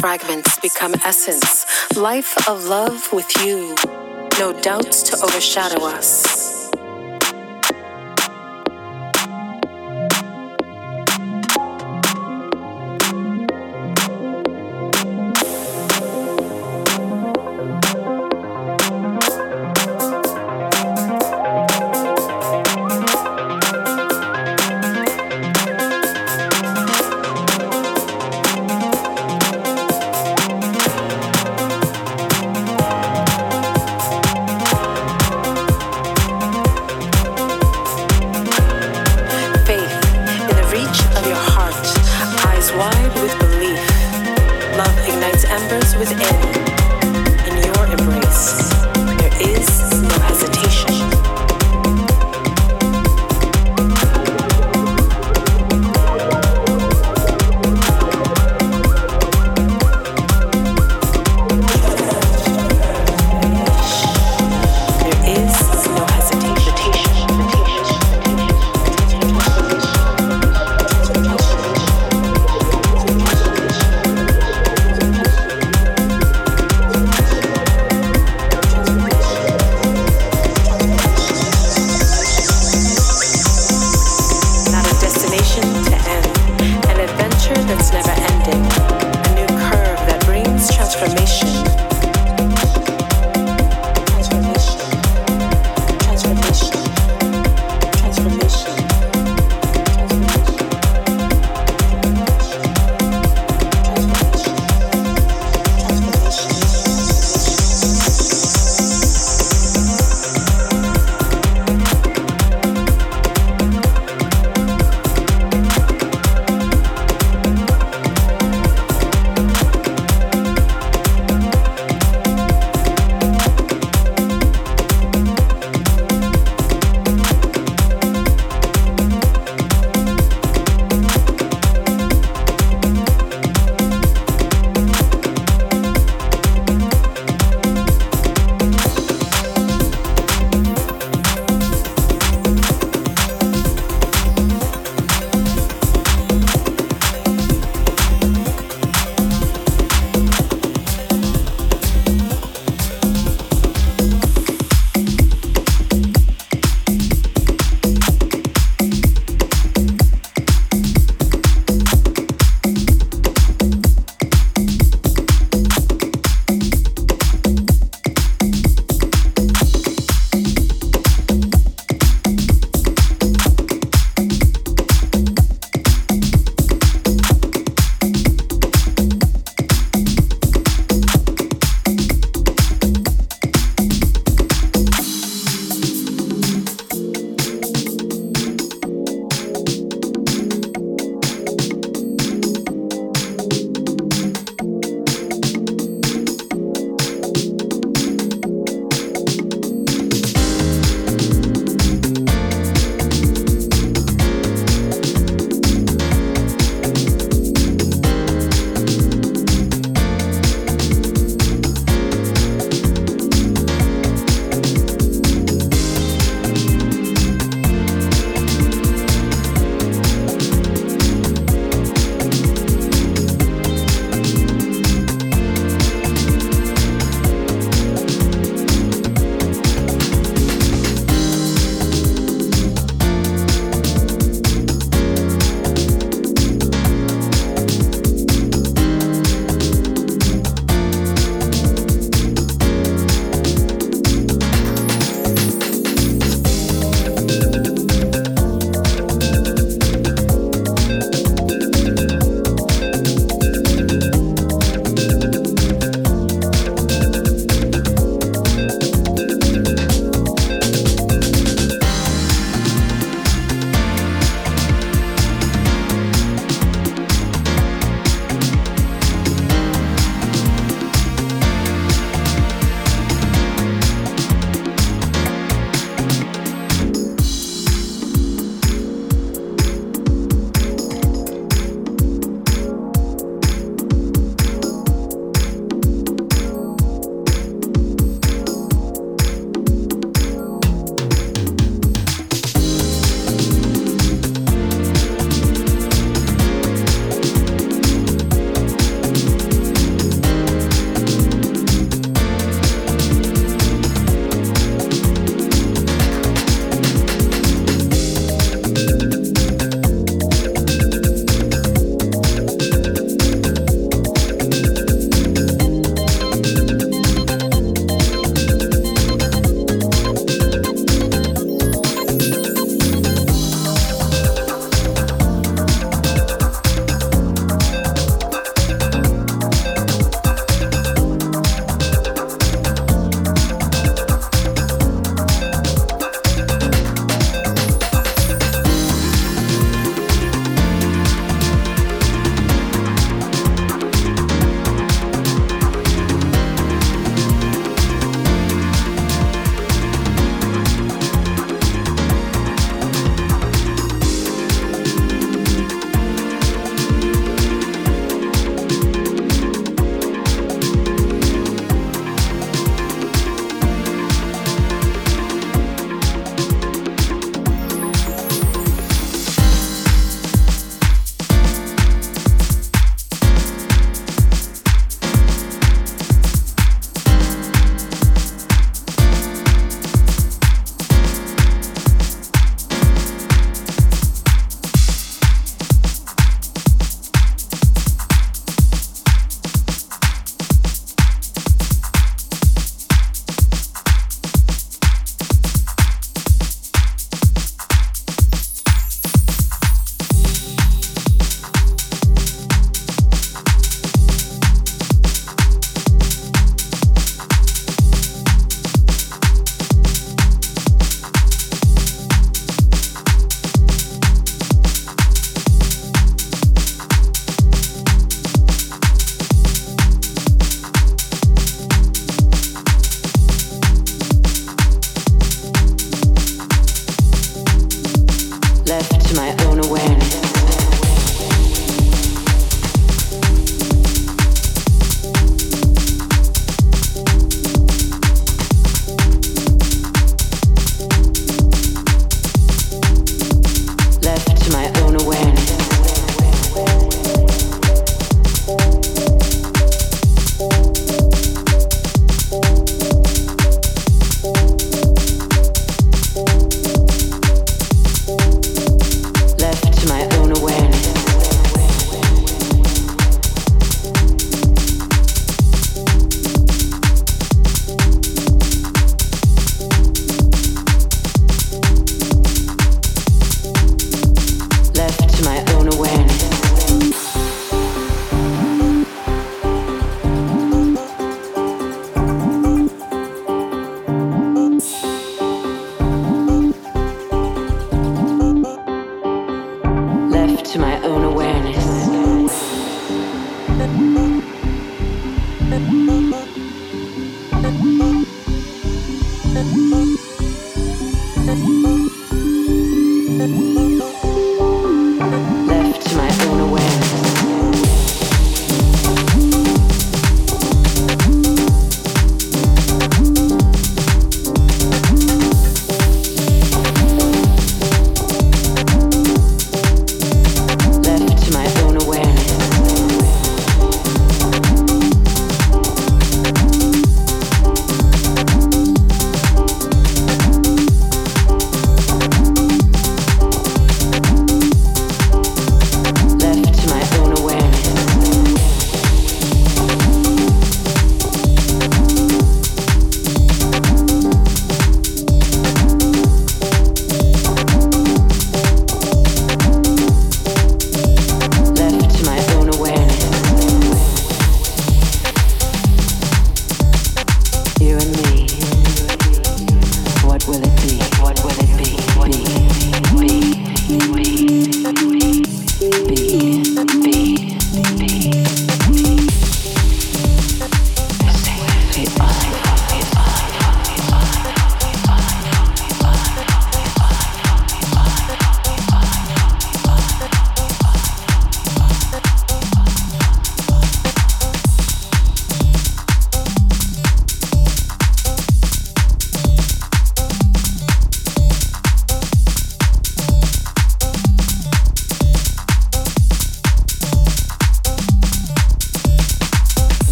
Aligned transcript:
fragments 0.00 0.58
become 0.60 0.94
essence. 1.04 1.66
Life 1.94 2.48
of 2.48 2.64
love 2.64 3.12
with 3.12 3.30
you. 3.44 3.74
No 4.38 4.58
doubts 4.62 5.02
to 5.04 5.16
overshadow 5.22 5.84
us. 5.84 6.59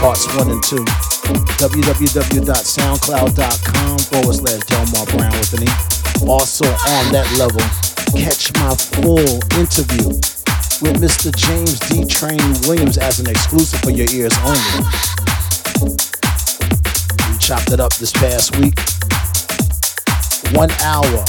Parts 0.00 0.26
one 0.36 0.50
and 0.50 0.62
two, 0.62 0.84
www.soundcloud.com 1.56 3.98
forward 3.98 4.34
slash 4.34 4.60
Delmar 4.68 5.06
Brown 5.06 5.32
with 5.32 5.54
an 5.54 5.62
E. 5.64 5.68
Also 6.28 6.66
on 6.66 7.12
that 7.12 7.26
level, 7.38 7.60
catch 8.16 8.52
my 8.60 8.74
full 8.74 9.18
interview 9.58 10.08
with 10.82 11.00
Mr. 11.00 11.34
James 11.34 11.78
D. 11.88 12.04
Train 12.04 12.38
Williams 12.68 12.98
as 12.98 13.18
an 13.20 13.28
exclusive 13.28 13.80
for 13.80 13.90
your 13.90 14.06
ears 14.12 14.36
only. 14.44 14.84
We 17.30 17.38
chopped 17.38 17.70
it 17.72 17.80
up 17.80 17.94
this 17.94 18.12
past 18.12 18.56
week. 18.58 18.78
One 20.52 20.70
hour 20.82 21.24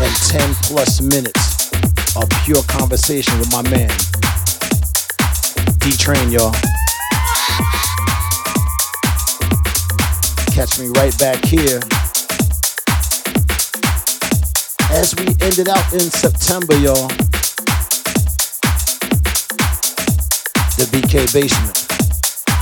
and 0.00 0.14
10 0.28 0.54
plus 0.68 1.00
minutes 1.00 1.70
of 2.16 2.28
pure 2.44 2.62
conversation 2.64 3.38
with 3.38 3.50
my 3.52 3.62
man, 3.70 3.90
D 5.78 5.92
Train, 5.92 6.30
y'all. 6.30 6.52
Catch 10.52 10.78
me 10.78 10.88
right 10.96 11.16
back 11.18 11.44
here 11.44 11.80
as 14.90 15.14
we 15.16 15.26
ended 15.40 15.68
out 15.68 15.92
in 15.92 16.00
September, 16.00 16.74
y'all. 16.78 17.08
The 20.76 20.86
BK 20.90 21.32
Basement. 21.32 21.84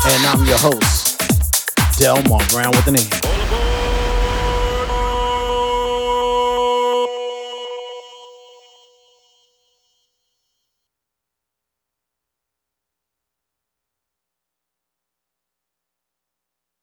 And 0.07 0.27
I'm 0.27 0.47
your 0.47 0.59
host, 0.59 1.19
Delmar 1.99 2.47
Brown 2.51 2.71
with 2.71 2.87
an 2.87 2.97
E. 2.97 3.66